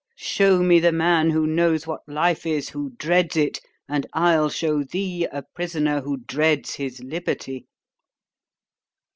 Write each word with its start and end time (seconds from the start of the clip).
"Shew 0.17 0.63
me 0.63 0.79
the 0.79 0.91
man, 0.91 1.29
who 1.29 1.45
knows 1.45 1.85
what 1.85 2.01
life 2.07 2.43
is, 2.43 2.69
who 2.69 2.89
dreads 2.97 3.37
it, 3.37 3.59
and 3.87 4.07
I'll 4.13 4.49
shew 4.49 4.83
thee 4.83 5.27
a 5.31 5.43
prisoner 5.43 6.01
who 6.01 6.17
dreads 6.17 6.73
his 6.73 7.03
liberty." 7.03 7.67